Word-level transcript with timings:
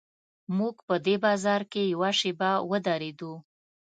موږ 0.57 0.75
په 0.87 0.95
دې 1.05 1.15
بازار 1.25 1.61
کې 1.71 1.81
یوه 1.93 2.11
شېبه 2.19 2.51
ودرېدو. 2.69 3.33